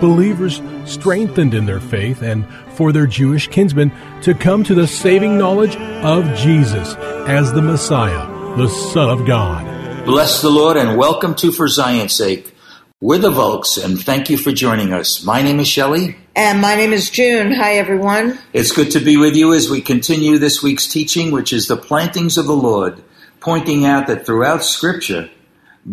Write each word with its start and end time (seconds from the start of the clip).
Believers 0.00 0.60
strengthened 0.84 1.54
in 1.54 1.66
their 1.66 1.80
faith 1.80 2.22
and 2.22 2.46
for 2.72 2.92
their 2.92 3.06
Jewish 3.06 3.48
kinsmen 3.48 3.92
to 4.22 4.34
come 4.34 4.64
to 4.64 4.74
the 4.74 4.86
saving 4.86 5.38
knowledge 5.38 5.76
of 5.76 6.24
Jesus 6.36 6.94
as 7.26 7.52
the 7.52 7.62
Messiah, 7.62 8.26
the 8.56 8.68
Son 8.68 9.08
of 9.08 9.26
God. 9.26 10.04
Bless 10.04 10.42
the 10.42 10.50
Lord 10.50 10.76
and 10.76 10.98
welcome 10.98 11.34
to 11.36 11.52
For 11.52 11.68
Zion's 11.68 12.14
Sake. 12.14 12.54
We're 13.00 13.18
the 13.18 13.30
Volks 13.30 13.76
and 13.76 14.00
thank 14.00 14.30
you 14.30 14.36
for 14.36 14.52
joining 14.52 14.92
us. 14.92 15.24
My 15.24 15.42
name 15.42 15.60
is 15.60 15.68
Shelley. 15.68 16.16
And 16.36 16.60
my 16.60 16.74
name 16.74 16.92
is 16.92 17.10
June. 17.10 17.52
Hi, 17.52 17.74
everyone. 17.74 18.38
It's 18.52 18.72
good 18.72 18.90
to 18.92 19.00
be 19.00 19.16
with 19.16 19.36
you 19.36 19.52
as 19.54 19.70
we 19.70 19.80
continue 19.80 20.38
this 20.38 20.62
week's 20.62 20.88
teaching, 20.88 21.30
which 21.30 21.52
is 21.52 21.68
the 21.68 21.76
plantings 21.76 22.36
of 22.36 22.46
the 22.46 22.56
Lord, 22.56 23.02
pointing 23.40 23.86
out 23.86 24.06
that 24.08 24.26
throughout 24.26 24.64
Scripture, 24.64 25.30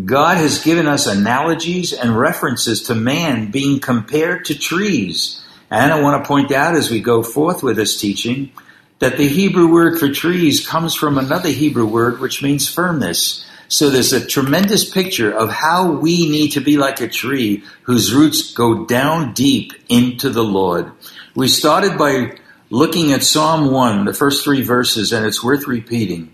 God 0.05 0.37
has 0.37 0.63
given 0.63 0.87
us 0.87 1.05
analogies 1.05 1.91
and 1.91 2.17
references 2.17 2.83
to 2.83 2.95
man 2.95 3.51
being 3.51 3.79
compared 3.79 4.45
to 4.45 4.57
trees. 4.57 5.43
And 5.69 5.91
I 5.91 6.01
want 6.01 6.23
to 6.23 6.27
point 6.27 6.51
out 6.51 6.75
as 6.75 6.89
we 6.89 7.01
go 7.01 7.23
forth 7.23 7.61
with 7.61 7.75
this 7.75 7.99
teaching 7.99 8.51
that 8.99 9.17
the 9.17 9.27
Hebrew 9.27 9.69
word 9.69 9.99
for 9.99 10.09
trees 10.09 10.65
comes 10.65 10.95
from 10.95 11.17
another 11.17 11.49
Hebrew 11.49 11.85
word 11.85 12.19
which 12.19 12.41
means 12.41 12.69
firmness. 12.69 13.45
So 13.67 13.89
there's 13.89 14.13
a 14.13 14.25
tremendous 14.25 14.89
picture 14.89 15.31
of 15.31 15.49
how 15.49 15.91
we 15.93 16.29
need 16.29 16.51
to 16.51 16.61
be 16.61 16.77
like 16.77 17.01
a 17.01 17.07
tree 17.07 17.63
whose 17.83 18.13
roots 18.13 18.53
go 18.53 18.85
down 18.85 19.33
deep 19.33 19.73
into 19.89 20.29
the 20.29 20.43
Lord. 20.43 20.91
We 21.35 21.47
started 21.47 21.97
by 21.97 22.37
looking 22.69 23.11
at 23.11 23.23
Psalm 23.23 23.71
1, 23.71 24.05
the 24.05 24.13
first 24.13 24.43
three 24.43 24.61
verses, 24.61 25.11
and 25.11 25.25
it's 25.25 25.43
worth 25.43 25.67
repeating. 25.67 26.33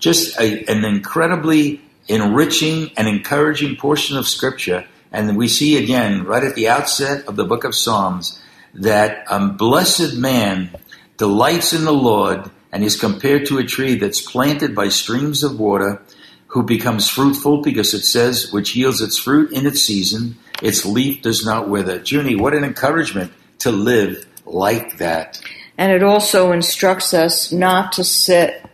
just 0.00 0.38
a, 0.40 0.64
an 0.64 0.84
incredibly 0.84 1.80
enriching 2.08 2.90
and 2.96 3.06
encouraging 3.06 3.76
portion 3.76 4.16
of 4.16 4.26
Scripture. 4.26 4.86
And 5.12 5.36
we 5.36 5.48
see 5.48 5.82
again, 5.82 6.24
right 6.24 6.42
at 6.42 6.56
the 6.56 6.68
outset 6.68 7.26
of 7.28 7.36
the 7.36 7.44
book 7.44 7.64
of 7.64 7.74
Psalms, 7.74 8.40
that 8.74 9.24
a 9.28 9.36
um, 9.36 9.56
blessed 9.56 10.14
man 10.16 10.70
delights 11.16 11.72
in 11.72 11.84
the 11.84 11.92
Lord 11.92 12.50
and 12.72 12.84
is 12.84 12.98
compared 12.98 13.46
to 13.46 13.58
a 13.58 13.64
tree 13.64 13.96
that's 13.96 14.20
planted 14.20 14.74
by 14.74 14.88
streams 14.88 15.42
of 15.42 15.58
water, 15.58 16.02
who 16.48 16.62
becomes 16.64 17.08
fruitful 17.08 17.62
because 17.62 17.94
it 17.94 18.04
says, 18.04 18.52
which 18.52 18.74
yields 18.74 19.00
its 19.00 19.18
fruit 19.18 19.52
in 19.52 19.66
its 19.66 19.80
season, 19.80 20.36
its 20.62 20.84
leaf 20.84 21.22
does 21.22 21.44
not 21.44 21.68
wither. 21.68 22.02
Junie, 22.04 22.36
what 22.36 22.54
an 22.54 22.64
encouragement 22.64 23.32
to 23.60 23.70
live 23.70 24.26
like 24.44 24.98
that. 24.98 25.40
And 25.78 25.92
it 25.92 26.02
also 26.02 26.52
instructs 26.52 27.14
us 27.14 27.52
not 27.52 27.92
to 27.92 28.04
sit 28.04 28.64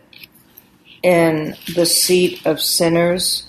in 1.07 1.55
the 1.73 1.85
seat 1.85 2.45
of 2.45 2.61
sinners 2.61 3.47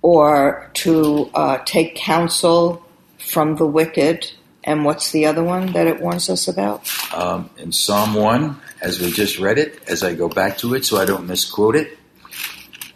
or 0.00 0.70
to 0.74 1.28
uh, 1.34 1.58
take 1.64 1.96
counsel 1.96 2.86
from 3.18 3.56
the 3.56 3.66
wicked. 3.66 4.30
And 4.62 4.84
what's 4.84 5.10
the 5.10 5.26
other 5.26 5.42
one 5.42 5.72
that 5.72 5.88
it 5.88 6.00
warns 6.00 6.30
us 6.30 6.46
about? 6.46 6.88
Um, 7.12 7.50
in 7.58 7.72
Psalm 7.72 8.14
1, 8.14 8.60
as 8.80 9.00
we 9.00 9.10
just 9.10 9.40
read 9.40 9.58
it, 9.58 9.82
as 9.88 10.04
I 10.04 10.14
go 10.14 10.28
back 10.28 10.58
to 10.58 10.74
it 10.74 10.84
so 10.84 10.98
I 10.98 11.04
don't 11.04 11.26
misquote 11.26 11.74
it, 11.74 11.98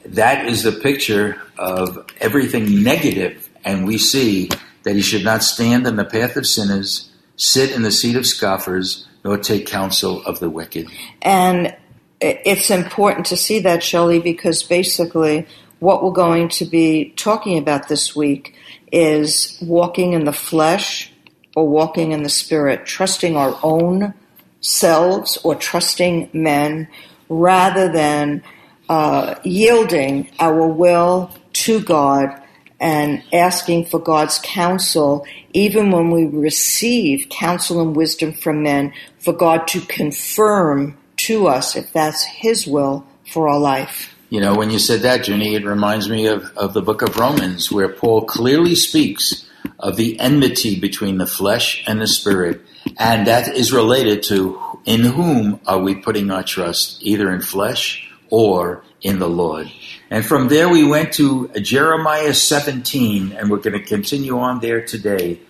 that 0.04 0.46
is 0.46 0.62
the 0.62 0.70
picture 0.70 1.42
of 1.58 2.06
everything 2.20 2.84
negative, 2.84 3.50
and 3.64 3.84
we 3.84 3.98
see 3.98 4.48
that 4.84 4.94
he 4.94 5.02
should 5.02 5.24
not 5.24 5.42
stand 5.42 5.88
in 5.88 5.96
the 5.96 6.04
path 6.04 6.36
of 6.36 6.46
sinners, 6.46 7.10
sit 7.36 7.72
in 7.72 7.82
the 7.82 7.90
seat 7.90 8.14
of 8.14 8.26
scoffers, 8.26 9.08
nor 9.24 9.38
take 9.38 9.66
counsel 9.66 10.22
of 10.24 10.38
the 10.38 10.50
wicked. 10.50 10.86
And 11.20 11.74
it's 12.22 12.70
important 12.70 13.26
to 13.26 13.36
see 13.36 13.58
that, 13.60 13.82
Shelley, 13.82 14.20
because 14.20 14.62
basically 14.62 15.46
what 15.80 16.04
we're 16.04 16.12
going 16.12 16.48
to 16.48 16.64
be 16.64 17.12
talking 17.16 17.58
about 17.58 17.88
this 17.88 18.14
week 18.14 18.54
is 18.92 19.58
walking 19.60 20.12
in 20.12 20.24
the 20.24 20.32
flesh 20.32 21.12
or 21.56 21.68
walking 21.68 22.12
in 22.12 22.22
the 22.22 22.28
spirit, 22.28 22.86
trusting 22.86 23.36
our 23.36 23.58
own 23.62 24.14
selves 24.60 25.36
or 25.38 25.56
trusting 25.56 26.30
men 26.32 26.86
rather 27.28 27.90
than 27.90 28.42
uh, 28.88 29.34
yielding 29.42 30.30
our 30.38 30.66
will 30.66 31.34
to 31.52 31.80
God 31.80 32.40
and 32.78 33.22
asking 33.32 33.86
for 33.86 33.98
God's 33.98 34.40
counsel, 34.42 35.26
even 35.52 35.90
when 35.90 36.10
we 36.10 36.26
receive 36.26 37.28
counsel 37.28 37.80
and 37.80 37.96
wisdom 37.96 38.32
from 38.32 38.62
men, 38.62 38.92
for 39.18 39.32
God 39.32 39.66
to 39.68 39.80
confirm 39.80 40.96
to 41.26 41.48
us 41.48 41.76
if 41.76 41.92
that's 41.92 42.24
His 42.24 42.66
will 42.66 43.06
for 43.30 43.48
our 43.48 43.58
life. 43.58 44.14
You 44.30 44.40
know, 44.40 44.54
when 44.54 44.70
you 44.70 44.78
said 44.78 45.00
that, 45.00 45.28
Junie, 45.28 45.54
it 45.54 45.66
reminds 45.66 46.08
me 46.08 46.26
of, 46.26 46.56
of 46.56 46.72
the 46.72 46.80
book 46.80 47.02
of 47.02 47.18
Romans, 47.18 47.70
where 47.70 47.90
Paul 47.90 48.24
clearly 48.24 48.74
speaks 48.74 49.46
of 49.78 49.96
the 49.96 50.18
enmity 50.18 50.80
between 50.80 51.18
the 51.18 51.26
flesh 51.26 51.84
and 51.86 52.00
the 52.00 52.06
spirit. 52.06 52.62
And 52.98 53.26
that 53.26 53.48
is 53.48 53.72
related 53.72 54.22
to 54.24 54.58
in 54.84 55.00
whom 55.00 55.60
are 55.66 55.78
we 55.78 55.94
putting 55.94 56.30
our 56.30 56.42
trust, 56.42 57.02
either 57.02 57.30
in 57.30 57.42
flesh 57.42 58.10
or 58.30 58.82
in 59.02 59.18
the 59.18 59.28
Lord. 59.28 59.70
And 60.10 60.24
from 60.24 60.48
there 60.48 60.68
we 60.68 60.84
went 60.84 61.12
to 61.14 61.48
Jeremiah 61.48 62.34
17, 62.34 63.32
and 63.32 63.50
we're 63.50 63.58
going 63.58 63.78
to 63.78 63.84
continue 63.84 64.38
on 64.38 64.60
there 64.60 64.84
today. 64.84 65.40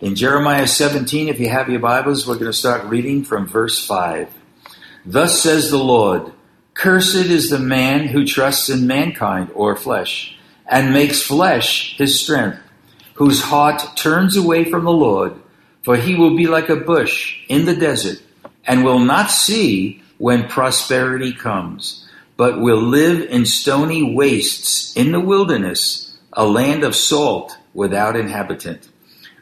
In 0.00 0.14
Jeremiah 0.14 0.66
17, 0.66 1.28
if 1.28 1.38
you 1.38 1.50
have 1.50 1.68
your 1.68 1.80
Bibles, 1.80 2.26
we're 2.26 2.34
going 2.34 2.46
to 2.46 2.52
start 2.52 2.84
reading 2.86 3.22
from 3.22 3.46
verse 3.46 3.84
5. 3.86 4.28
Thus 5.04 5.42
says 5.42 5.70
the 5.70 5.78
Lord, 5.78 6.32
Cursed 6.74 7.14
is 7.14 7.50
the 7.50 7.58
man 7.58 8.08
who 8.08 8.26
trusts 8.26 8.68
in 8.68 8.86
mankind 8.86 9.50
or 9.54 9.76
flesh, 9.76 10.36
and 10.66 10.92
makes 10.92 11.22
flesh 11.22 11.96
his 11.96 12.20
strength, 12.20 12.58
whose 13.14 13.42
heart 13.42 13.96
turns 13.96 14.36
away 14.36 14.64
from 14.64 14.84
the 14.84 14.92
Lord, 14.92 15.34
for 15.82 15.96
he 15.96 16.14
will 16.14 16.36
be 16.36 16.46
like 16.46 16.68
a 16.68 16.76
bush 16.76 17.38
in 17.48 17.64
the 17.64 17.76
desert, 17.76 18.22
and 18.66 18.84
will 18.84 18.98
not 18.98 19.30
see 19.30 20.02
when 20.18 20.48
prosperity 20.48 21.32
comes, 21.32 22.08
but 22.36 22.60
will 22.60 22.80
live 22.80 23.28
in 23.30 23.46
stony 23.46 24.14
wastes 24.14 24.94
in 24.96 25.12
the 25.12 25.20
wilderness, 25.20 26.16
a 26.32 26.46
land 26.46 26.84
of 26.84 26.94
salt 26.94 27.56
without 27.74 28.16
inhabitant. 28.16 28.88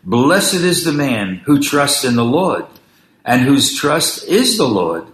Blessed 0.05 0.55
is 0.55 0.85
the 0.85 0.93
man 0.93 1.37
who 1.44 1.61
trusts 1.61 2.05
in 2.05 2.17
the 2.17 2.25
Lord, 2.25 2.65
and 3.25 3.43
whose 3.43 3.77
trust 3.77 4.27
is 4.27 4.56
the 4.56 4.69
Lord 4.69 5.06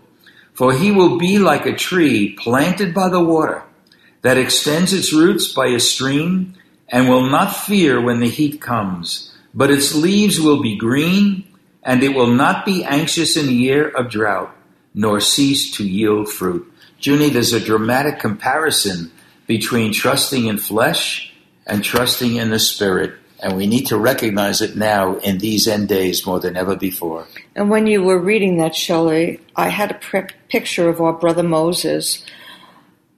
for 0.54 0.72
he 0.72 0.90
will 0.90 1.18
be 1.18 1.38
like 1.38 1.66
a 1.66 1.74
tree 1.74 2.34
planted 2.38 2.94
by 2.94 3.08
the 3.08 3.22
water 3.22 3.62
that 4.22 4.38
extends 4.38 4.92
its 4.92 5.12
roots 5.12 5.52
by 5.52 5.66
a 5.66 5.80
stream 5.80 6.54
and 6.88 7.08
will 7.08 7.28
not 7.28 7.54
fear 7.54 8.00
when 8.00 8.20
the 8.20 8.28
heat 8.28 8.60
comes, 8.60 9.34
but 9.52 9.70
its 9.70 9.94
leaves 9.94 10.40
will 10.40 10.62
be 10.62 10.76
green 10.76 11.44
and 11.82 12.02
it 12.02 12.14
will 12.14 12.32
not 12.32 12.64
be 12.64 12.84
anxious 12.84 13.36
in 13.36 13.46
the 13.46 13.52
year 13.52 13.88
of 13.88 14.10
drought, 14.10 14.54
nor 14.94 15.20
cease 15.20 15.70
to 15.72 15.86
yield 15.86 16.32
fruit. 16.32 16.72
Junie, 16.98 17.28
there's 17.28 17.52
a 17.52 17.60
dramatic 17.60 18.18
comparison 18.18 19.12
between 19.46 19.92
trusting 19.92 20.46
in 20.46 20.56
flesh 20.56 21.34
and 21.66 21.84
trusting 21.84 22.36
in 22.36 22.50
the 22.50 22.58
spirit. 22.58 23.14
And 23.44 23.58
we 23.58 23.66
need 23.66 23.84
to 23.88 23.98
recognize 23.98 24.62
it 24.62 24.74
now 24.74 25.16
in 25.16 25.36
these 25.36 25.68
end 25.68 25.86
days 25.86 26.24
more 26.24 26.40
than 26.40 26.56
ever 26.56 26.76
before. 26.76 27.26
And 27.54 27.68
when 27.68 27.86
you 27.86 28.02
were 28.02 28.18
reading 28.18 28.56
that, 28.56 28.74
Shelley, 28.74 29.38
I 29.54 29.68
had 29.68 29.90
a 29.90 29.94
pr- 29.98 30.34
picture 30.48 30.88
of 30.88 30.98
our 31.02 31.12
brother 31.12 31.42
Moses, 31.42 32.24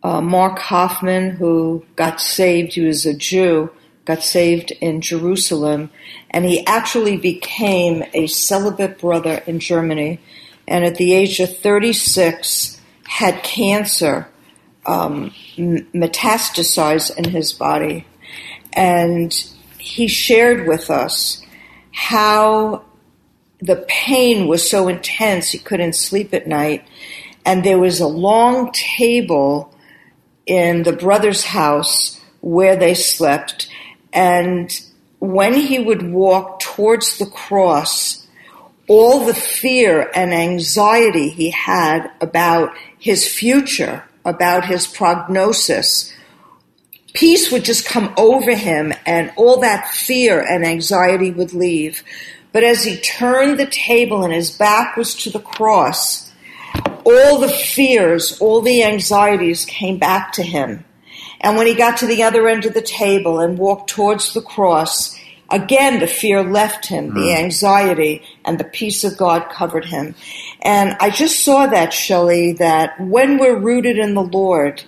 uh, 0.02 0.20
Mark 0.20 0.58
Hoffman, 0.58 1.30
who 1.30 1.86
got 1.94 2.20
saved. 2.20 2.72
He 2.72 2.80
was 2.80 3.06
a 3.06 3.14
Jew, 3.14 3.70
got 4.04 4.24
saved 4.24 4.72
in 4.80 5.00
Jerusalem, 5.00 5.90
and 6.30 6.44
he 6.44 6.66
actually 6.66 7.16
became 7.16 8.02
a 8.12 8.26
celibate 8.26 8.98
brother 8.98 9.44
in 9.46 9.60
Germany. 9.60 10.18
And 10.66 10.84
at 10.84 10.96
the 10.96 11.14
age 11.14 11.38
of 11.38 11.56
36, 11.56 12.80
had 13.04 13.44
cancer 13.44 14.28
um, 14.86 15.30
metastasized 15.56 17.16
in 17.16 17.30
his 17.30 17.52
body. 17.52 18.06
And 18.72 19.32
he 19.86 20.08
shared 20.08 20.66
with 20.66 20.90
us 20.90 21.40
how 21.92 22.84
the 23.60 23.84
pain 23.86 24.48
was 24.48 24.68
so 24.68 24.88
intense 24.88 25.50
he 25.50 25.58
couldn't 25.58 25.94
sleep 25.94 26.34
at 26.34 26.48
night. 26.48 26.84
And 27.44 27.62
there 27.62 27.78
was 27.78 28.00
a 28.00 28.08
long 28.08 28.72
table 28.72 29.72
in 30.44 30.82
the 30.82 30.92
brother's 30.92 31.44
house 31.44 32.20
where 32.40 32.74
they 32.74 32.94
slept. 32.94 33.68
And 34.12 34.68
when 35.20 35.54
he 35.54 35.78
would 35.78 36.10
walk 36.12 36.58
towards 36.58 37.18
the 37.18 37.26
cross, 37.26 38.26
all 38.88 39.24
the 39.24 39.34
fear 39.34 40.10
and 40.16 40.34
anxiety 40.34 41.28
he 41.28 41.50
had 41.50 42.10
about 42.20 42.76
his 42.98 43.32
future, 43.32 44.02
about 44.24 44.64
his 44.64 44.88
prognosis, 44.88 46.12
peace 47.16 47.50
would 47.50 47.64
just 47.64 47.86
come 47.86 48.12
over 48.18 48.54
him 48.54 48.92
and 49.06 49.32
all 49.36 49.60
that 49.60 49.88
fear 49.88 50.40
and 50.40 50.64
anxiety 50.64 51.30
would 51.30 51.54
leave. 51.54 52.02
But 52.52 52.62
as 52.62 52.84
he 52.84 53.00
turned 53.00 53.58
the 53.58 53.66
table 53.66 54.22
and 54.22 54.32
his 54.32 54.50
back 54.50 54.96
was 54.96 55.14
to 55.16 55.30
the 55.30 55.40
cross, 55.40 56.30
all 57.04 57.38
the 57.38 57.48
fears, 57.48 58.38
all 58.38 58.60
the 58.60 58.82
anxieties 58.82 59.64
came 59.64 59.98
back 59.98 60.32
to 60.34 60.42
him. 60.42 60.84
And 61.40 61.56
when 61.56 61.66
he 61.66 61.74
got 61.74 61.98
to 61.98 62.06
the 62.06 62.22
other 62.22 62.48
end 62.48 62.66
of 62.66 62.74
the 62.74 62.82
table 62.82 63.40
and 63.40 63.58
walked 63.58 63.90
towards 63.90 64.34
the 64.34 64.42
cross, 64.42 65.15
again 65.50 66.00
the 66.00 66.06
fear 66.06 66.42
left 66.42 66.86
him, 66.86 67.14
the 67.14 67.28
Mm. 67.28 67.38
anxiety, 67.38 68.22
and 68.44 68.58
the 68.58 68.64
peace 68.64 69.04
of 69.04 69.16
God 69.16 69.48
covered 69.50 69.86
him. 69.86 70.14
And 70.62 70.96
I 71.00 71.10
just 71.10 71.44
saw 71.44 71.66
that, 71.66 71.92
Shelley, 71.92 72.52
that 72.54 73.00
when 73.00 73.38
we're 73.38 73.58
rooted 73.58 73.98
in 73.98 74.14
the 74.14 74.22
Lord, 74.22 74.82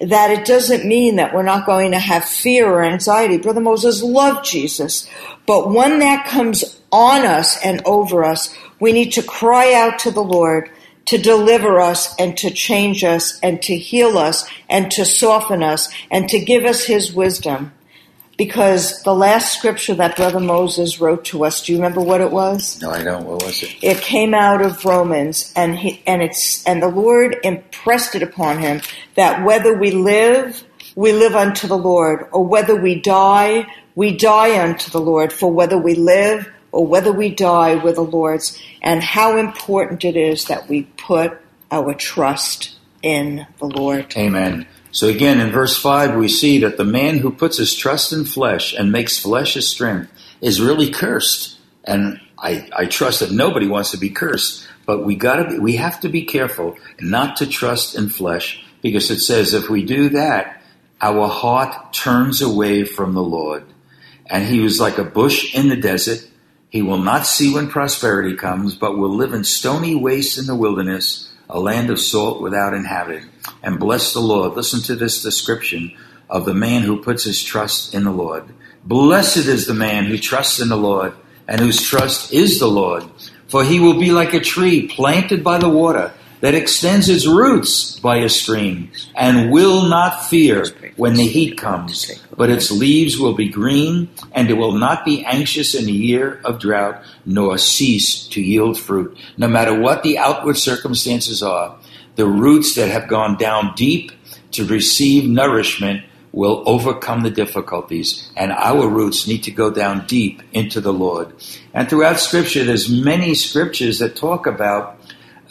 that 0.00 0.30
it 0.30 0.44
doesn't 0.44 0.84
mean 0.84 1.16
that 1.16 1.32
we're 1.32 1.42
not 1.42 1.66
going 1.66 1.92
to 1.92 1.98
have 1.98 2.24
fear 2.24 2.68
or 2.68 2.82
anxiety. 2.82 3.36
Brother 3.38 3.60
Moses 3.60 4.02
loved 4.02 4.44
Jesus. 4.44 5.06
But 5.46 5.70
when 5.70 6.00
that 6.00 6.26
comes 6.26 6.80
on 6.90 7.24
us 7.24 7.56
and 7.64 7.80
over 7.84 8.24
us, 8.24 8.52
we 8.80 8.92
need 8.92 9.12
to 9.12 9.22
cry 9.22 9.72
out 9.72 9.98
to 10.00 10.10
the 10.10 10.22
Lord 10.22 10.70
to 11.06 11.18
deliver 11.18 11.80
us 11.80 12.14
and 12.18 12.36
to 12.36 12.50
change 12.50 13.02
us 13.04 13.38
and 13.42 13.60
to 13.62 13.76
heal 13.76 14.16
us 14.18 14.44
and 14.68 14.90
to 14.92 15.04
soften 15.04 15.62
us 15.62 15.88
and 16.10 16.28
to 16.28 16.38
give 16.38 16.64
us 16.64 16.84
his 16.84 17.12
wisdom. 17.12 17.72
Because 18.40 19.02
the 19.02 19.14
last 19.14 19.52
scripture 19.58 19.92
that 19.96 20.16
Brother 20.16 20.40
Moses 20.40 20.98
wrote 20.98 21.26
to 21.26 21.44
us, 21.44 21.60
do 21.60 21.72
you 21.72 21.78
remember 21.78 22.00
what 22.00 22.22
it 22.22 22.30
was? 22.30 22.80
No, 22.80 22.90
I 22.90 23.02
don't. 23.02 23.26
What 23.26 23.42
was 23.42 23.62
it? 23.62 23.76
It 23.82 23.98
came 23.98 24.32
out 24.32 24.62
of 24.62 24.82
Romans 24.82 25.52
and 25.54 25.76
he, 25.76 26.02
and 26.06 26.22
it's, 26.22 26.64
and 26.64 26.82
the 26.82 26.88
Lord 26.88 27.36
impressed 27.44 28.14
it 28.14 28.22
upon 28.22 28.58
him 28.58 28.80
that 29.14 29.44
whether 29.44 29.76
we 29.76 29.90
live, 29.90 30.64
we 30.94 31.12
live 31.12 31.36
unto 31.36 31.66
the 31.66 31.76
Lord, 31.76 32.28
or 32.32 32.42
whether 32.42 32.74
we 32.74 32.98
die, 32.98 33.66
we 33.94 34.16
die 34.16 34.58
unto 34.58 34.90
the 34.90 35.02
Lord, 35.02 35.34
for 35.34 35.52
whether 35.52 35.76
we 35.76 35.94
live 35.94 36.50
or 36.72 36.86
whether 36.86 37.12
we 37.12 37.28
die, 37.28 37.74
we're 37.74 37.92
the 37.92 38.00
Lord's, 38.00 38.58
and 38.80 39.02
how 39.02 39.36
important 39.36 40.02
it 40.02 40.16
is 40.16 40.46
that 40.46 40.66
we 40.66 40.84
put 40.96 41.38
our 41.70 41.92
trust 41.92 42.74
in 43.02 43.46
the 43.58 43.66
Lord. 43.66 44.16
Amen. 44.16 44.66
So 44.92 45.08
again, 45.08 45.40
in 45.40 45.52
verse 45.52 45.78
5, 45.78 46.16
we 46.16 46.28
see 46.28 46.58
that 46.60 46.76
the 46.76 46.84
man 46.84 47.18
who 47.18 47.30
puts 47.30 47.58
his 47.58 47.74
trust 47.74 48.12
in 48.12 48.24
flesh 48.24 48.74
and 48.74 48.90
makes 48.90 49.18
flesh 49.18 49.54
his 49.54 49.68
strength 49.68 50.10
is 50.40 50.60
really 50.60 50.90
cursed. 50.90 51.58
And 51.84 52.20
I, 52.38 52.68
I 52.76 52.86
trust 52.86 53.20
that 53.20 53.30
nobody 53.30 53.68
wants 53.68 53.92
to 53.92 53.98
be 53.98 54.10
cursed, 54.10 54.66
but 54.86 55.04
we 55.04 55.14
gotta 55.14 55.48
be, 55.48 55.58
we 55.58 55.76
have 55.76 56.00
to 56.00 56.08
be 56.08 56.24
careful 56.24 56.76
not 57.00 57.36
to 57.36 57.46
trust 57.46 57.96
in 57.96 58.08
flesh 58.08 58.64
because 58.82 59.10
it 59.10 59.20
says 59.20 59.54
if 59.54 59.68
we 59.68 59.84
do 59.84 60.08
that, 60.10 60.62
our 61.00 61.28
heart 61.28 61.92
turns 61.92 62.42
away 62.42 62.84
from 62.84 63.14
the 63.14 63.22
Lord. 63.22 63.64
And 64.26 64.44
he 64.44 64.60
was 64.60 64.80
like 64.80 64.98
a 64.98 65.04
bush 65.04 65.54
in 65.54 65.68
the 65.68 65.76
desert. 65.76 66.26
He 66.68 66.82
will 66.82 66.98
not 66.98 67.26
see 67.26 67.52
when 67.52 67.68
prosperity 67.68 68.36
comes, 68.36 68.74
but 68.74 68.96
will 68.96 69.14
live 69.14 69.32
in 69.32 69.44
stony 69.44 69.94
wastes 69.94 70.38
in 70.38 70.46
the 70.46 70.54
wilderness, 70.54 71.29
a 71.50 71.60
land 71.60 71.90
of 71.90 72.00
salt 72.00 72.40
without 72.40 72.74
inhabitant. 72.74 73.30
And 73.62 73.78
bless 73.78 74.12
the 74.12 74.20
Lord. 74.20 74.54
Listen 74.54 74.80
to 74.82 74.96
this 74.96 75.22
description 75.22 75.96
of 76.28 76.44
the 76.44 76.54
man 76.54 76.82
who 76.82 77.02
puts 77.02 77.24
his 77.24 77.42
trust 77.42 77.94
in 77.94 78.04
the 78.04 78.10
Lord. 78.10 78.44
Blessed 78.84 79.46
is 79.48 79.66
the 79.66 79.74
man 79.74 80.04
who 80.04 80.16
trusts 80.16 80.60
in 80.60 80.68
the 80.68 80.76
Lord 80.76 81.12
and 81.46 81.60
whose 81.60 81.82
trust 81.82 82.32
is 82.32 82.58
the 82.58 82.68
Lord. 82.68 83.04
For 83.48 83.64
he 83.64 83.80
will 83.80 83.98
be 83.98 84.12
like 84.12 84.32
a 84.32 84.40
tree 84.40 84.86
planted 84.86 85.42
by 85.42 85.58
the 85.58 85.68
water 85.68 86.12
that 86.40 86.54
extends 86.54 87.08
its 87.08 87.26
roots 87.26 87.98
by 88.00 88.16
a 88.18 88.28
stream 88.28 88.90
and 89.14 89.50
will 89.50 89.88
not 89.88 90.24
fear 90.26 90.66
when 90.96 91.14
the 91.14 91.26
heat 91.26 91.58
comes, 91.58 92.10
but 92.36 92.50
its 92.50 92.70
leaves 92.70 93.18
will 93.18 93.34
be 93.34 93.48
green 93.48 94.08
and 94.32 94.50
it 94.50 94.54
will 94.54 94.72
not 94.72 95.04
be 95.04 95.24
anxious 95.24 95.74
in 95.74 95.88
a 95.88 95.92
year 95.92 96.40
of 96.44 96.58
drought 96.58 97.02
nor 97.24 97.58
cease 97.58 98.26
to 98.28 98.40
yield 98.40 98.78
fruit. 98.78 99.16
No 99.36 99.48
matter 99.48 99.78
what 99.78 100.02
the 100.02 100.18
outward 100.18 100.56
circumstances 100.56 101.42
are, 101.42 101.76
the 102.16 102.26
roots 102.26 102.74
that 102.74 102.90
have 102.90 103.08
gone 103.08 103.36
down 103.36 103.74
deep 103.76 104.12
to 104.52 104.64
receive 104.66 105.28
nourishment 105.28 106.04
will 106.32 106.62
overcome 106.66 107.22
the 107.22 107.30
difficulties 107.30 108.30
and 108.36 108.52
our 108.52 108.88
roots 108.88 109.26
need 109.26 109.42
to 109.44 109.50
go 109.50 109.70
down 109.70 110.06
deep 110.06 110.42
into 110.52 110.80
the 110.80 110.92
Lord. 110.92 111.32
And 111.74 111.88
throughout 111.88 112.20
scripture 112.20 112.64
there's 112.64 112.88
many 112.88 113.34
scriptures 113.34 113.98
that 113.98 114.16
talk 114.16 114.46
about 114.46 114.99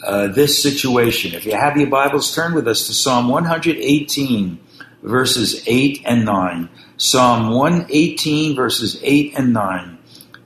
uh, 0.02 0.28
this 0.28 0.62
situation. 0.62 1.34
If 1.34 1.44
you 1.44 1.52
have 1.52 1.76
your 1.76 1.88
Bibles, 1.88 2.34
turn 2.34 2.54
with 2.54 2.66
us 2.66 2.86
to 2.86 2.94
Psalm 2.94 3.28
118, 3.28 4.60
verses 5.02 5.62
8 5.66 6.02
and 6.04 6.24
9. 6.24 6.68
Psalm 6.96 7.50
118, 7.50 8.54
verses 8.54 8.98
8 9.02 9.34
and 9.36 9.52
9. 9.52 9.98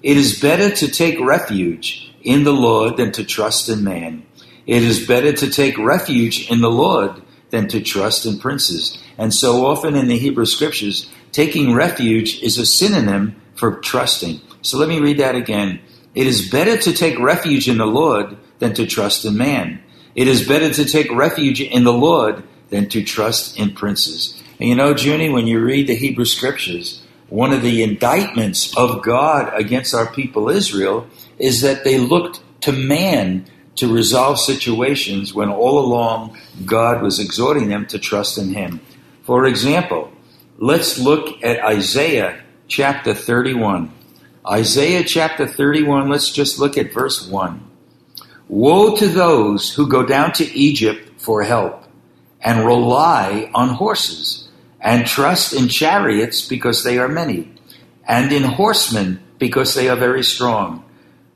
It 0.02 0.16
is 0.16 0.40
better 0.40 0.74
to 0.74 0.88
take 0.88 1.18
refuge 1.20 2.14
in 2.22 2.44
the 2.44 2.52
Lord 2.52 2.96
than 2.96 3.12
to 3.12 3.24
trust 3.24 3.68
in 3.68 3.84
man. 3.84 4.26
It 4.66 4.82
is 4.82 5.06
better 5.06 5.32
to 5.32 5.50
take 5.50 5.78
refuge 5.78 6.50
in 6.50 6.60
the 6.60 6.70
Lord 6.70 7.22
than 7.50 7.68
to 7.68 7.80
trust 7.80 8.26
in 8.26 8.38
princes. 8.38 8.98
And 9.18 9.32
so 9.32 9.66
often 9.66 9.94
in 9.94 10.08
the 10.08 10.18
Hebrew 10.18 10.46
scriptures, 10.46 11.10
taking 11.32 11.74
refuge 11.74 12.42
is 12.42 12.58
a 12.58 12.66
synonym 12.66 13.40
for 13.54 13.76
trusting. 13.80 14.40
So 14.62 14.78
let 14.78 14.88
me 14.88 15.00
read 15.00 15.18
that 15.18 15.36
again. 15.36 15.80
It 16.14 16.26
is 16.26 16.50
better 16.50 16.76
to 16.76 16.92
take 16.92 17.18
refuge 17.18 17.68
in 17.68 17.78
the 17.78 17.86
Lord 17.86 18.36
than 18.58 18.74
to 18.74 18.86
trust 18.86 19.24
in 19.24 19.36
man. 19.36 19.82
It 20.14 20.28
is 20.28 20.46
better 20.46 20.72
to 20.72 20.84
take 20.84 21.10
refuge 21.10 21.60
in 21.60 21.84
the 21.84 21.92
Lord 21.92 22.44
than 22.70 22.88
to 22.90 23.02
trust 23.02 23.58
in 23.58 23.74
princes. 23.74 24.42
And 24.58 24.68
you 24.68 24.74
know, 24.74 24.94
Junie, 24.94 25.30
when 25.30 25.46
you 25.46 25.60
read 25.60 25.86
the 25.86 25.96
Hebrew 25.96 26.24
scriptures, 26.24 27.02
one 27.28 27.52
of 27.52 27.62
the 27.62 27.82
indictments 27.82 28.76
of 28.76 29.02
God 29.02 29.52
against 29.54 29.94
our 29.94 30.12
people 30.12 30.48
Israel 30.48 31.06
is 31.38 31.62
that 31.62 31.84
they 31.84 31.98
looked 31.98 32.40
to 32.62 32.72
man 32.72 33.46
to 33.76 33.92
resolve 33.92 34.38
situations 34.38 35.34
when 35.34 35.50
all 35.50 35.78
along 35.78 36.38
God 36.64 37.02
was 37.02 37.18
exhorting 37.18 37.68
them 37.68 37.86
to 37.86 37.98
trust 37.98 38.38
in 38.38 38.54
Him. 38.54 38.80
For 39.22 39.46
example, 39.46 40.12
let's 40.58 40.98
look 40.98 41.42
at 41.42 41.64
Isaiah 41.64 42.40
chapter 42.68 43.14
31. 43.14 43.92
Isaiah 44.46 45.02
chapter 45.02 45.46
31, 45.46 46.08
let's 46.08 46.30
just 46.30 46.58
look 46.58 46.76
at 46.78 46.92
verse 46.92 47.26
1. 47.26 47.70
Woe 48.48 48.96
to 48.96 49.08
those 49.08 49.74
who 49.74 49.88
go 49.88 50.04
down 50.04 50.32
to 50.34 50.44
Egypt 50.56 51.20
for 51.20 51.42
help 51.42 51.84
and 52.40 52.66
rely 52.66 53.50
on 53.54 53.70
horses 53.70 54.48
and 54.80 55.06
trust 55.06 55.54
in 55.54 55.68
chariots 55.68 56.46
because 56.46 56.84
they 56.84 56.98
are 56.98 57.08
many 57.08 57.50
and 58.06 58.32
in 58.32 58.42
horsemen 58.42 59.22
because 59.38 59.74
they 59.74 59.88
are 59.88 59.96
very 59.96 60.22
strong. 60.22 60.84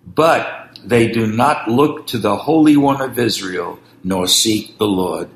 But 0.07 0.79
they 0.85 1.09
do 1.09 1.27
not 1.27 1.69
look 1.69 2.07
to 2.09 2.19
the 2.19 2.37
Holy 2.37 2.77
One 2.77 3.01
of 3.01 3.19
Israel 3.19 3.79
nor 4.05 4.27
seek 4.27 4.79
the 4.79 4.87
Lord. 4.87 5.29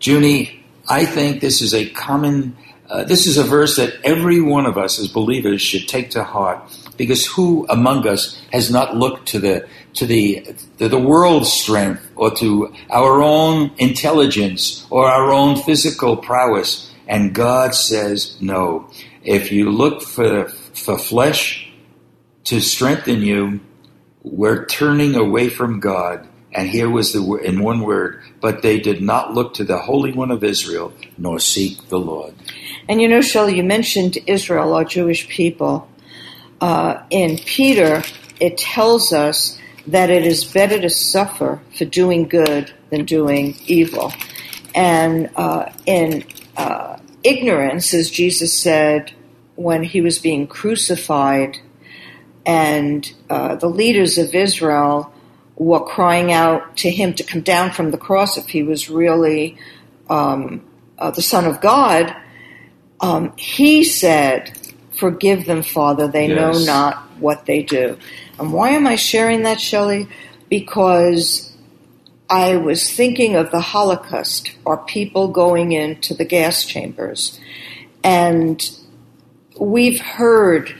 Junie, 0.00 0.64
I 0.88 1.06
think 1.06 1.40
this 1.40 1.62
is 1.62 1.72
a 1.72 1.88
common, 1.90 2.56
uh, 2.88 3.04
this 3.04 3.26
is 3.26 3.38
a 3.38 3.44
verse 3.44 3.76
that 3.76 3.94
every 4.04 4.40
one 4.40 4.66
of 4.66 4.76
us 4.76 4.98
as 4.98 5.08
believers 5.08 5.62
should 5.62 5.88
take 5.88 6.10
to 6.10 6.24
heart. 6.24 6.71
Because 6.96 7.26
who 7.26 7.66
among 7.68 8.06
us 8.06 8.40
has 8.52 8.70
not 8.70 8.96
looked 8.96 9.28
to 9.28 9.38
the 9.38 9.66
to 9.94 10.06
the 10.06 10.54
to 10.78 10.88
the 10.88 10.98
world's 10.98 11.52
strength 11.52 12.10
or 12.16 12.30
to 12.36 12.72
our 12.90 13.22
own 13.22 13.72
intelligence 13.78 14.86
or 14.90 15.08
our 15.08 15.32
own 15.32 15.56
physical 15.56 16.16
prowess? 16.16 16.90
And 17.08 17.34
God 17.34 17.74
says, 17.74 18.36
no. 18.40 18.88
If 19.22 19.52
you 19.52 19.70
look 19.70 20.02
for 20.02 20.48
for 20.48 20.98
flesh 20.98 21.72
to 22.44 22.60
strengthen 22.60 23.22
you, 23.22 23.60
we're 24.22 24.66
turning 24.66 25.14
away 25.14 25.48
from 25.48 25.80
God. 25.80 26.28
And 26.54 26.68
here 26.68 26.90
was 26.90 27.12
the 27.12 27.22
in 27.36 27.62
one 27.62 27.80
word, 27.80 28.22
but 28.40 28.62
they 28.62 28.78
did 28.78 29.00
not 29.00 29.32
look 29.32 29.54
to 29.54 29.64
the 29.64 29.78
Holy 29.78 30.12
One 30.12 30.30
of 30.30 30.44
Israel, 30.44 30.92
nor 31.16 31.38
seek 31.38 31.88
the 31.88 31.98
Lord. 31.98 32.34
And 32.88 33.00
you 33.00 33.08
know, 33.08 33.22
Shelley, 33.22 33.56
you 33.56 33.62
mentioned 33.62 34.18
Israel, 34.26 34.74
our 34.74 34.84
Jewish 34.84 35.28
people. 35.28 35.88
Uh, 36.62 37.02
in 37.10 37.38
Peter, 37.38 38.04
it 38.38 38.56
tells 38.56 39.12
us 39.12 39.58
that 39.88 40.10
it 40.10 40.24
is 40.24 40.44
better 40.44 40.80
to 40.80 40.88
suffer 40.88 41.60
for 41.76 41.84
doing 41.84 42.28
good 42.28 42.72
than 42.90 43.04
doing 43.04 43.56
evil. 43.66 44.12
And 44.72 45.28
uh, 45.34 45.72
in 45.86 46.24
uh, 46.56 46.98
ignorance, 47.24 47.92
as 47.92 48.10
Jesus 48.10 48.56
said 48.56 49.12
when 49.56 49.82
he 49.82 50.00
was 50.00 50.20
being 50.20 50.46
crucified, 50.46 51.58
and 52.46 53.12
uh, 53.28 53.56
the 53.56 53.68
leaders 53.68 54.16
of 54.16 54.32
Israel 54.32 55.12
were 55.56 55.84
crying 55.84 56.30
out 56.30 56.76
to 56.76 56.90
him 56.90 57.12
to 57.14 57.24
come 57.24 57.40
down 57.40 57.72
from 57.72 57.90
the 57.90 57.98
cross 57.98 58.38
if 58.38 58.48
he 58.48 58.62
was 58.62 58.88
really 58.88 59.58
um, 60.08 60.64
uh, 60.96 61.10
the 61.10 61.22
Son 61.22 61.44
of 61.44 61.60
God, 61.60 62.14
um, 63.00 63.32
he 63.36 63.82
said, 63.82 64.56
Forgive 64.98 65.46
them, 65.46 65.62
Father, 65.62 66.06
they 66.08 66.28
yes. 66.28 66.36
know 66.36 66.64
not 66.64 66.96
what 67.18 67.46
they 67.46 67.62
do. 67.62 67.96
And 68.38 68.52
why 68.52 68.70
am 68.70 68.86
I 68.86 68.96
sharing 68.96 69.42
that, 69.42 69.60
Shelley? 69.60 70.08
Because 70.48 71.54
I 72.28 72.56
was 72.56 72.90
thinking 72.90 73.36
of 73.36 73.50
the 73.50 73.60
Holocaust, 73.60 74.52
or 74.64 74.78
people 74.78 75.28
going 75.28 75.72
into 75.72 76.14
the 76.14 76.24
gas 76.24 76.64
chambers. 76.64 77.38
And 78.02 78.60
we've 79.58 80.00
heard 80.00 80.74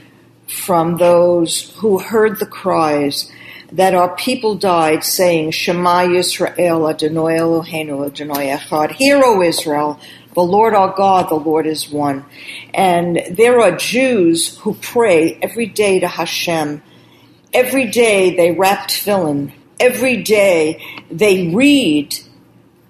from 0.46 0.96
those 0.96 1.70
who 1.76 1.98
heard 1.98 2.38
the 2.38 2.46
cries 2.46 3.30
that 3.70 3.94
our 3.94 4.14
people 4.16 4.54
died 4.54 5.02
saying, 5.02 5.50
Shema 5.50 6.04
Yisrael 6.04 6.90
Adonai 6.90 7.38
Eloheinu 7.38 8.06
Adonai 8.06 8.54
Echad. 8.54 8.92
Hear, 8.92 9.22
O 9.24 9.42
Israel, 9.42 9.98
the 10.34 10.42
Lord 10.42 10.74
our 10.74 10.94
God, 10.94 11.28
the 11.28 11.34
Lord 11.34 11.66
is 11.66 11.90
one. 11.90 12.24
And 12.72 13.22
there 13.30 13.60
are 13.60 13.76
Jews 13.76 14.56
who 14.58 14.74
pray 14.74 15.38
every 15.42 15.66
day 15.66 16.00
to 16.00 16.08
Hashem. 16.08 16.82
Every 17.52 17.86
day 17.86 18.34
they 18.34 18.52
wrap 18.52 18.88
tefillin. 18.88 19.52
Every 19.78 20.22
day 20.22 20.82
they 21.10 21.48
read 21.48 22.16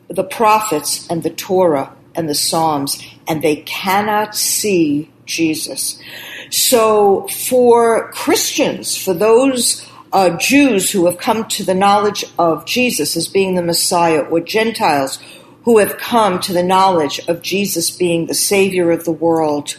the 0.08 0.24
prophets 0.24 1.08
and 1.08 1.22
the 1.22 1.30
Torah 1.30 1.94
and 2.14 2.28
the 2.28 2.34
Psalms, 2.34 3.02
and 3.26 3.42
they 3.42 3.56
cannot 3.56 4.36
see 4.36 5.10
Jesus. 5.24 5.98
So 6.50 7.26
for 7.28 8.12
Christians, 8.12 8.96
for 8.96 9.14
those 9.14 9.88
uh, 10.12 10.36
Jews 10.36 10.90
who 10.90 11.06
have 11.06 11.16
come 11.16 11.48
to 11.48 11.64
the 11.64 11.74
knowledge 11.74 12.24
of 12.38 12.66
Jesus 12.66 13.16
as 13.16 13.28
being 13.28 13.54
the 13.54 13.62
Messiah, 13.62 14.20
or 14.20 14.40
Gentiles 14.40 15.18
who 15.64 15.78
have 15.78 15.96
come 15.98 16.40
to 16.40 16.52
the 16.52 16.62
knowledge 16.62 17.20
of 17.28 17.42
Jesus 17.42 17.90
being 17.90 18.26
the 18.26 18.34
Savior 18.34 18.90
of 18.90 19.04
the 19.04 19.12
world. 19.12 19.78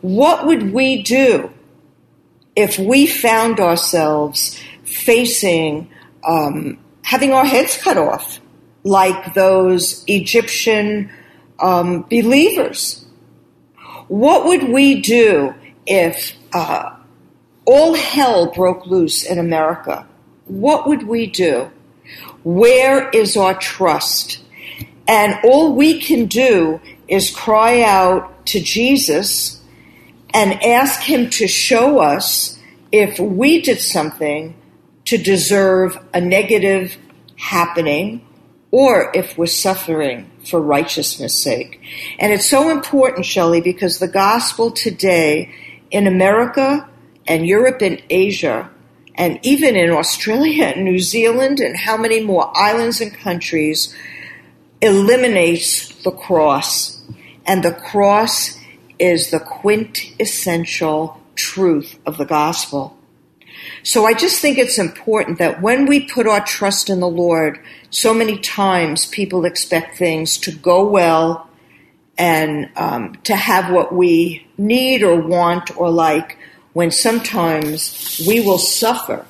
What 0.00 0.46
would 0.46 0.72
we 0.72 1.02
do 1.02 1.52
if 2.56 2.78
we 2.78 3.06
found 3.06 3.60
ourselves 3.60 4.58
facing 4.84 5.90
um, 6.26 6.78
having 7.02 7.32
our 7.32 7.44
heads 7.44 7.76
cut 7.76 7.96
off 7.96 8.40
like 8.84 9.34
those 9.34 10.04
Egyptian 10.06 11.10
um, 11.60 12.02
believers? 12.02 13.04
What 14.08 14.46
would 14.46 14.68
we 14.68 15.00
do 15.00 15.54
if 15.86 16.36
uh, 16.52 16.96
all 17.64 17.94
hell 17.94 18.52
broke 18.52 18.86
loose 18.86 19.24
in 19.24 19.38
America, 19.38 20.06
what 20.46 20.86
would 20.86 21.04
we 21.04 21.26
do? 21.26 21.70
Where 22.42 23.08
is 23.10 23.36
our 23.36 23.54
trust? 23.54 24.41
And 25.12 25.38
all 25.44 25.74
we 25.74 26.00
can 26.00 26.24
do 26.24 26.80
is 27.06 27.30
cry 27.30 27.82
out 27.82 28.46
to 28.46 28.60
Jesus 28.62 29.60
and 30.32 30.54
ask 30.64 31.02
him 31.02 31.28
to 31.28 31.46
show 31.46 31.98
us 31.98 32.58
if 32.90 33.18
we 33.18 33.60
did 33.60 33.78
something 33.78 34.56
to 35.04 35.18
deserve 35.18 36.02
a 36.14 36.20
negative 36.22 36.96
happening 37.36 38.26
or 38.70 39.12
if 39.14 39.36
we're 39.36 39.44
suffering 39.44 40.30
for 40.48 40.62
righteousness' 40.62 41.38
sake. 41.38 41.78
And 42.18 42.32
it's 42.32 42.48
so 42.48 42.70
important, 42.70 43.26
Shelley, 43.26 43.60
because 43.60 43.98
the 43.98 44.08
gospel 44.08 44.70
today 44.70 45.54
in 45.90 46.06
America 46.06 46.88
and 47.26 47.46
Europe 47.46 47.82
and 47.82 48.02
Asia, 48.08 48.70
and 49.16 49.38
even 49.42 49.76
in 49.76 49.90
Australia 49.90 50.64
and 50.64 50.86
New 50.86 51.00
Zealand, 51.00 51.60
and 51.60 51.76
how 51.76 51.98
many 51.98 52.24
more 52.24 52.50
islands 52.56 53.02
and 53.02 53.12
countries, 53.12 53.94
eliminates 54.82 55.88
the 56.02 56.10
cross. 56.10 57.00
And 57.46 57.62
the 57.62 57.72
cross 57.72 58.58
is 58.98 59.30
the 59.30 59.40
quintessential 59.40 61.20
truth 61.36 61.98
of 62.04 62.18
the 62.18 62.26
gospel. 62.26 62.98
So 63.84 64.04
I 64.04 64.14
just 64.14 64.40
think 64.40 64.58
it's 64.58 64.78
important 64.78 65.38
that 65.38 65.62
when 65.62 65.86
we 65.86 66.06
put 66.06 66.26
our 66.26 66.44
trust 66.44 66.90
in 66.90 67.00
the 67.00 67.08
Lord, 67.08 67.60
so 67.90 68.12
many 68.12 68.38
times 68.38 69.06
people 69.06 69.44
expect 69.44 69.96
things 69.96 70.36
to 70.38 70.52
go 70.52 70.88
well 70.88 71.48
and 72.18 72.70
um, 72.76 73.14
to 73.24 73.34
have 73.34 73.72
what 73.72 73.94
we 73.94 74.46
need 74.58 75.02
or 75.02 75.20
want 75.20 75.76
or 75.76 75.90
like 75.90 76.38
when 76.72 76.90
sometimes 76.90 78.22
we 78.26 78.40
will 78.40 78.58
suffer 78.58 79.26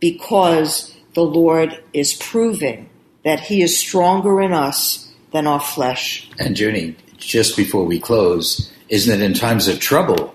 because 0.00 0.96
the 1.14 1.22
Lord 1.22 1.82
is 1.92 2.14
proving 2.14 2.88
that 3.24 3.40
He 3.40 3.62
is 3.62 3.78
stronger 3.78 4.40
in 4.40 4.52
us 4.52 5.10
than 5.32 5.46
our 5.46 5.60
flesh. 5.60 6.30
And 6.38 6.58
Junie, 6.58 6.96
just 7.16 7.56
before 7.56 7.84
we 7.84 7.98
close, 7.98 8.72
isn't 8.88 9.20
it 9.20 9.24
in 9.24 9.34
times 9.34 9.68
of 9.68 9.80
trouble? 9.80 10.34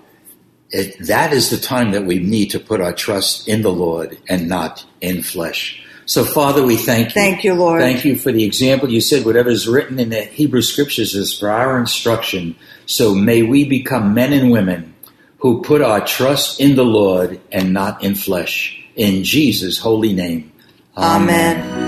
It, 0.70 1.06
that 1.06 1.32
is 1.32 1.50
the 1.50 1.56
time 1.56 1.92
that 1.92 2.04
we 2.04 2.18
need 2.18 2.50
to 2.50 2.60
put 2.60 2.80
our 2.80 2.92
trust 2.92 3.48
in 3.48 3.62
the 3.62 3.72
Lord 3.72 4.18
and 4.28 4.48
not 4.48 4.84
in 5.00 5.22
flesh. 5.22 5.82
So, 6.04 6.24
Father, 6.24 6.64
we 6.64 6.76
thank 6.76 7.08
you. 7.08 7.20
Thank 7.20 7.44
you, 7.44 7.54
Lord. 7.54 7.82
Thank 7.82 8.04
you 8.04 8.16
for 8.16 8.32
the 8.32 8.44
example. 8.44 8.90
You 8.90 9.02
said 9.02 9.26
whatever 9.26 9.50
is 9.50 9.68
written 9.68 9.98
in 9.98 10.08
the 10.08 10.22
Hebrew 10.22 10.62
Scriptures 10.62 11.14
is 11.14 11.38
for 11.38 11.50
our 11.50 11.78
instruction. 11.78 12.56
So, 12.86 13.14
may 13.14 13.42
we 13.42 13.68
become 13.68 14.14
men 14.14 14.32
and 14.32 14.50
women 14.50 14.94
who 15.38 15.62
put 15.62 15.82
our 15.82 16.04
trust 16.04 16.60
in 16.60 16.76
the 16.76 16.84
Lord 16.84 17.40
and 17.52 17.72
not 17.72 18.02
in 18.02 18.14
flesh. 18.14 18.82
In 18.96 19.22
Jesus' 19.22 19.78
holy 19.78 20.14
name. 20.14 20.50
Amen. 20.96 21.87